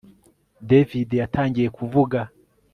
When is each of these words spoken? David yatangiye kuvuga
David 0.69 1.09
yatangiye 1.21 1.67
kuvuga 1.77 2.19